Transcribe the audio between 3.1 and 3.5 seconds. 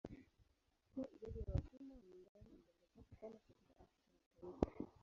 sana